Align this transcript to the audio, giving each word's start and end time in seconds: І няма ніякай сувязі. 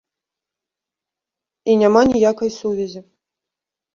І 1.73 1.77
няма 1.83 2.01
ніякай 2.13 2.51
сувязі. 2.59 3.01